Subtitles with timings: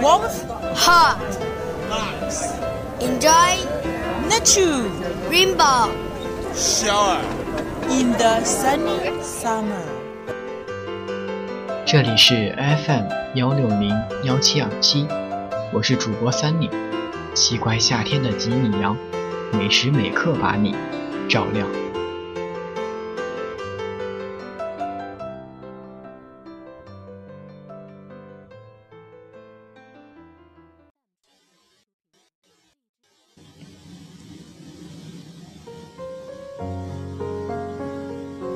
[0.00, 1.18] warmth, Hot.
[1.90, 2.52] lights,
[3.00, 3.58] Enjoy
[4.28, 4.88] nature
[5.30, 5.90] rainbow.
[6.54, 7.20] shower.
[7.90, 9.82] in the sunny summer.
[11.84, 12.54] 这里是
[12.86, 13.04] FM
[13.34, 13.90] 幺六零
[14.24, 15.06] 幺七二七，
[15.72, 16.70] 我是主播 Sunny，
[17.34, 18.96] 奇怪夏天的吉米阳，
[19.52, 20.74] 每时每刻把你
[21.28, 21.66] 照亮。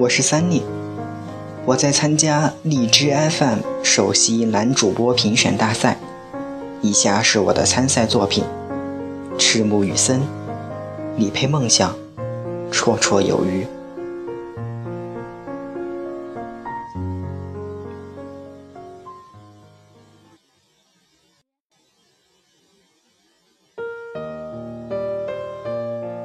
[0.00, 0.62] 我是 Sunny，
[1.66, 5.98] 我在参加荔枝 FM 首席男主播评选大赛。
[6.80, 8.42] 以下是我的参赛作品：
[9.38, 10.22] 赤木雨森，
[11.16, 11.94] 你配梦想，
[12.72, 13.66] 绰绰有余。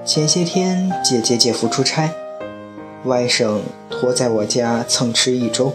[0.05, 2.09] 前些天姐姐姐夫出差。
[3.05, 5.71] 外甥托在我家蹭吃一周。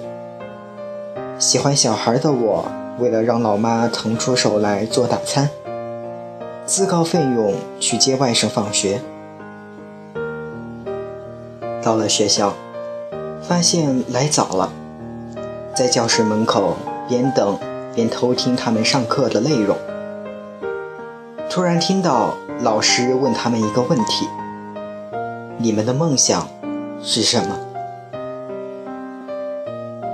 [1.38, 2.66] 喜欢小孩的我，
[2.98, 5.48] 为了让老妈腾出手来做大餐，
[6.66, 9.00] 自告奋勇去接外甥放学。
[11.80, 12.52] 到了学校，
[13.40, 14.72] 发现来早了，
[15.74, 16.76] 在教室门口
[17.08, 17.56] 边等
[17.94, 19.76] 边偷听他们上课的内容。
[21.48, 24.28] 突然听到老师问他们一个问题
[25.58, 26.48] ：“你们的梦想？”
[27.02, 27.58] 是什么？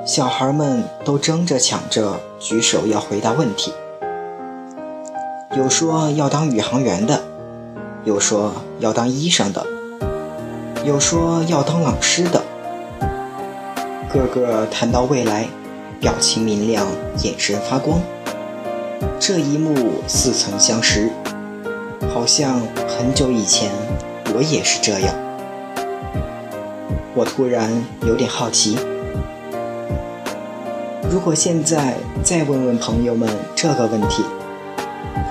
[0.05, 3.73] 小孩们都争着抢着举手要回答问题，
[5.57, 7.21] 有说要当宇航员的，
[8.05, 9.67] 有说要当医生的，
[10.85, 12.41] 有说要当老师的，
[14.09, 15.49] 个个谈到未来，
[16.01, 16.87] 表情明亮，
[17.25, 18.01] 眼神发光。
[19.19, 19.75] 这一幕
[20.07, 21.11] 似曾相识，
[22.15, 23.73] 好像很久以前
[24.37, 25.26] 我也是这样。
[27.15, 27.71] 我突然
[28.03, 28.77] 有点好奇，
[31.11, 34.23] 如果现在再问问朋友们这个问题，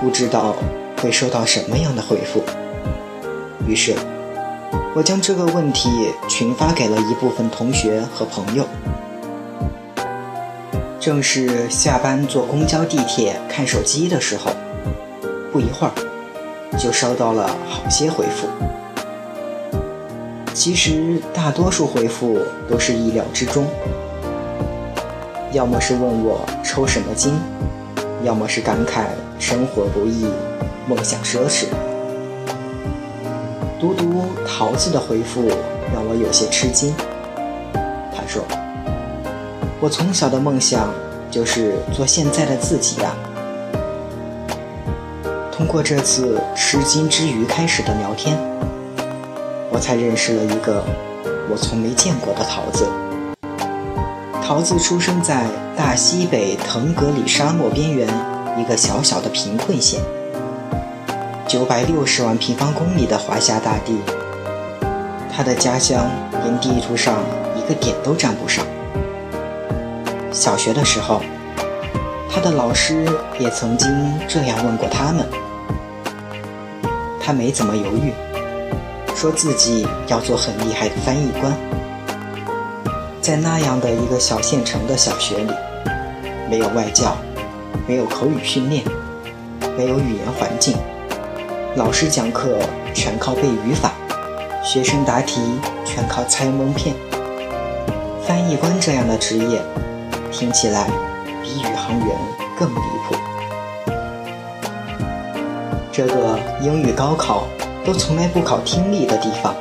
[0.00, 0.56] 不知道
[1.00, 2.42] 会收到什么样的回复。
[3.66, 3.94] 于是，
[4.94, 8.66] 我将这个问题群发给了一部分同学和朋友。
[10.98, 14.50] 正是下班坐公交、地铁看手机的时候，
[15.52, 15.92] 不一会儿
[16.76, 18.48] 就收到了好些回复。
[20.56, 23.66] 其实大多数回复都是意料之中，
[25.52, 27.34] 要么是问我抽什么筋，
[28.24, 29.04] 要么是感慨
[29.38, 30.24] 生活不易，
[30.88, 31.66] 梦想奢侈。
[33.78, 35.46] 独独桃子的回复
[35.92, 36.94] 让我有些吃惊。
[38.10, 38.42] 他说
[39.78, 40.88] ：“我从小的梦想
[41.30, 43.14] 就是做现在的自己呀。”
[45.52, 48.38] 通过这次吃惊之余开始的聊天。
[49.76, 50.82] 我才认识了一个
[51.50, 52.88] 我从没见过的桃子。
[54.42, 55.44] 桃子出生在
[55.76, 58.08] 大西北腾格里沙漠边缘
[58.56, 60.00] 一个小小的贫困县，
[61.46, 64.00] 九百六十万平方公里的华夏大地，
[65.30, 66.06] 他的家乡
[66.42, 67.18] 连地图上
[67.54, 68.64] 一个点都沾不上。
[70.32, 71.20] 小学的时候，
[72.30, 73.04] 他的老师
[73.38, 73.90] 也曾经
[74.26, 75.26] 这样问过他们，
[77.20, 78.14] 他没怎么犹豫。
[79.16, 81.50] 说自己要做很厉害的翻译官，
[83.22, 85.50] 在那样的一个小县城的小学里，
[86.50, 87.16] 没有外教，
[87.88, 88.84] 没有口语训练，
[89.74, 90.76] 没有语言环境，
[91.76, 92.58] 老师讲课
[92.92, 93.90] 全靠背语法，
[94.62, 95.40] 学生答题
[95.82, 96.94] 全靠猜蒙骗。
[98.22, 99.62] 翻译官这样的职业，
[100.30, 100.90] 听起来
[101.42, 102.08] 比宇航员
[102.58, 103.14] 更离谱。
[105.90, 107.44] 这个英语高考。
[107.86, 109.54] 都从来不考听力的地方，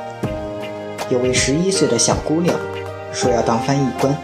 [1.09, 2.57] 有位十一岁的小姑娘
[3.13, 4.17] 说要当翻译官，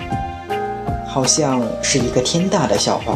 [1.07, 3.15] 好像是一个天大的笑话。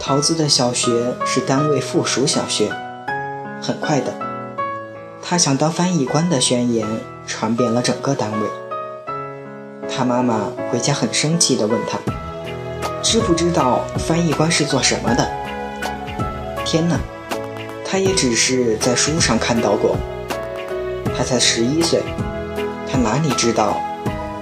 [0.00, 0.90] 桃子的小学
[1.24, 2.68] 是单位附属小学，
[3.62, 4.12] 很快的，
[5.22, 6.84] 她想当翻译官的宣言
[7.28, 8.48] 传遍了整个单位。
[9.88, 11.96] 她妈妈回家很生气地问她
[13.02, 15.30] ：“知不知道翻译官是做什么的？”
[16.66, 16.98] 天哪！
[17.88, 19.96] 他也只是在书上看到过，
[21.16, 22.02] 他才十一岁，
[22.90, 23.80] 他哪里知道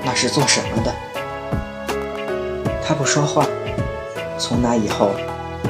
[0.02, 0.94] 那是做什么的？
[2.82, 3.46] 他不说话，
[4.38, 5.10] 从那以后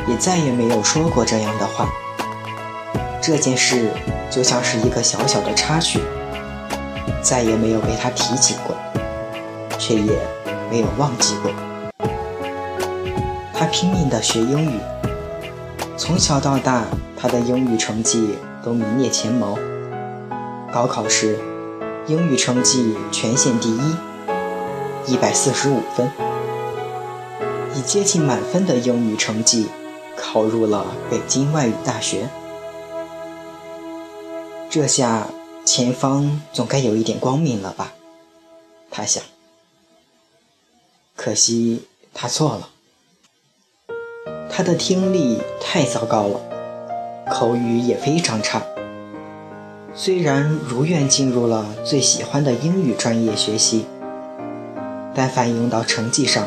[0.07, 1.89] 也再也没有说过这样的话。
[3.21, 3.91] 这件事
[4.31, 6.01] 就像是一个小小的插曲，
[7.21, 8.77] 再也没有被他提起过，
[9.79, 10.13] 却也
[10.71, 11.51] 没有忘记过。
[13.53, 14.79] 他拼命地学英语，
[15.97, 16.87] 从小到大，
[17.17, 19.57] 他的英语成绩都名列前茅。
[20.73, 21.39] 高考时，
[22.09, 23.97] 英语成绩全县第一，
[25.07, 26.11] 一百四十五分，
[27.77, 29.69] 以接近满分的英语成绩
[30.17, 32.29] 考入了北京外语大学。
[34.69, 35.29] 这下
[35.65, 37.93] 前方总该有一点光明了吧？
[38.91, 39.23] 他想。
[41.15, 42.71] 可惜他错了，
[44.57, 46.41] 他的听力太糟糕了，
[47.29, 48.63] 口语也非常差。
[49.93, 53.85] 虽然如愿进入了最喜欢的英语专业学习，
[55.13, 56.47] 但反映到成绩上，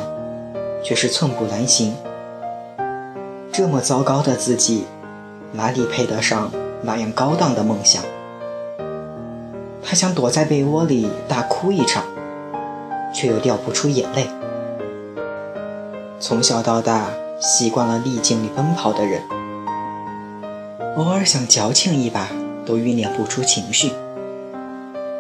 [0.81, 1.93] 却是寸步难行。
[3.51, 4.85] 这么糟糕的自己，
[5.51, 6.49] 哪里配得上
[6.83, 8.01] 那样高档的梦想？
[9.83, 12.05] 他想躲在被窝里大哭一场，
[13.13, 14.29] 却又掉不出眼泪。
[16.21, 19.21] 从小到大习惯了逆境里奔跑的人，
[20.95, 22.29] 偶尔想矫情一把
[22.65, 23.91] 都酝酿不出情绪。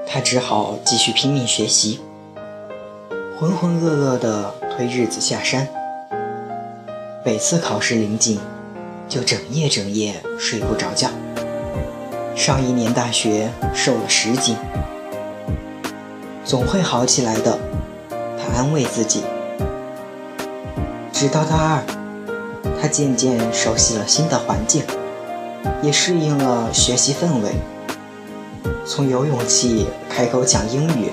[0.07, 1.99] 他只好继续拼命学习，
[3.39, 5.67] 浑浑噩噩地推日子下山。
[7.23, 8.39] 每次考试临近，
[9.07, 11.09] 就整夜整夜睡不着觉。
[12.35, 14.55] 上一年大学瘦了十斤，
[16.43, 17.59] 总会好起来的，
[18.09, 19.23] 他安慰自己。
[21.11, 21.83] 直到大二，
[22.81, 24.83] 他渐渐熟悉了新的环境，
[25.81, 27.55] 也适应了学习氛围。
[28.85, 31.11] 从有勇气开口讲英语，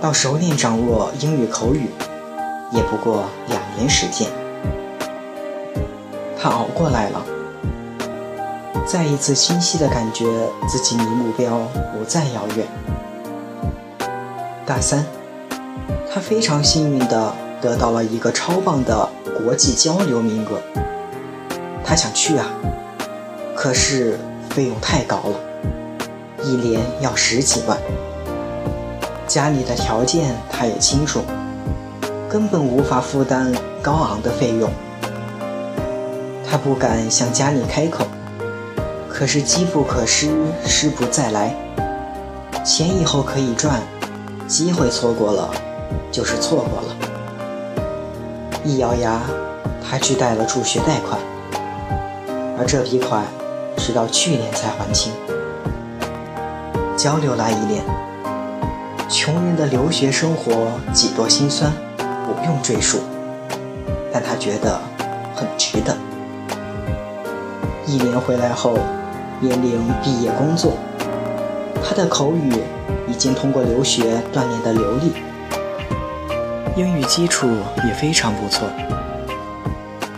[0.00, 1.88] 到熟练掌握英语口语，
[2.72, 4.28] 也不过两年时间。
[6.40, 7.24] 他熬过来了。
[8.86, 10.24] 再一次清晰的感觉
[10.66, 11.58] 自己离目标
[11.92, 12.66] 不再遥远。
[14.64, 15.04] 大三，
[16.10, 19.08] 他非常幸运的得到了一个超棒的
[19.42, 20.60] 国际交流名额。
[21.84, 22.46] 他想去啊，
[23.54, 24.18] 可是
[24.50, 25.40] 费用太高了，
[26.44, 27.78] 一年要十几万。
[29.26, 31.20] 家里的条件他也清楚，
[32.28, 33.52] 根本无法负担
[33.82, 34.70] 高昂的费用。
[36.50, 38.06] 他不敢向家里开口。
[39.10, 40.30] 可是机不可失，
[40.64, 41.52] 失不再来。
[42.64, 43.82] 钱以后可以赚，
[44.46, 45.50] 机会错过了，
[46.12, 47.07] 就是错过了。
[48.64, 49.20] 一咬牙，
[49.82, 51.18] 他去贷了助学贷款，
[52.58, 53.24] 而这笔款
[53.76, 55.12] 直到去年才还清。
[56.96, 57.82] 交流那一年，
[59.08, 60.52] 穷人的留学生活
[60.92, 62.98] 几多辛酸，不用赘述，
[64.12, 64.80] 但他觉得
[65.34, 65.96] 很值得。
[67.86, 68.78] 一年回来后。
[69.40, 70.72] 面临毕业工作，
[71.80, 72.52] 他的口语
[73.06, 75.12] 已经通过留学锻炼的流利，
[76.78, 77.48] 英语基础
[77.84, 78.70] 也非常不错。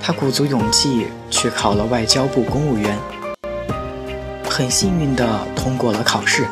[0.03, 2.99] 他鼓足勇气去考了外交部公务员，
[4.47, 5.27] 很幸运地
[5.57, 6.47] 通过了考试。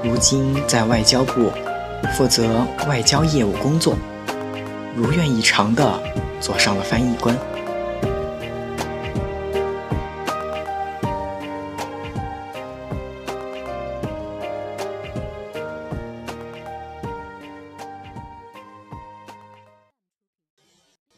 [0.00, 1.50] 如今在外交部
[2.12, 3.96] 负责外交业务工作，
[4.94, 6.00] 如愿以偿地
[6.40, 7.36] 做上了翻译官。